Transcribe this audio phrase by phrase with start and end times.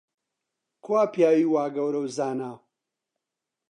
[0.83, 2.51] کوا پیاوی وا گەورە و زانا؟